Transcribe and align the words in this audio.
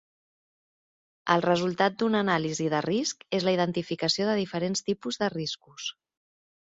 El 1.33 1.43
resultat 1.45 1.99
d'un 1.99 2.17
anàlisi 2.21 2.67
de 2.75 2.81
risc 2.87 3.23
és 3.41 3.47
la 3.49 3.53
identificació 3.59 4.27
de 4.31 4.35
diferents 4.41 4.85
tipus 4.89 5.21
de 5.25 5.31
riscos. 5.39 5.87